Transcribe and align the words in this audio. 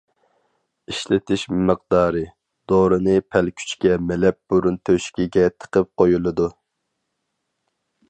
ئىشلىتىش 0.91 1.43
مىقدارى: 1.67 2.23
دورىنى 2.73 3.15
پەلكۈچكە 3.35 4.01
مىلەپ 4.09 4.41
بۇرۇن 4.55 4.83
تۆشۈكىگە 4.91 5.47
تىقىپ 5.59 5.93
قويۇلىدۇ. 6.03 6.53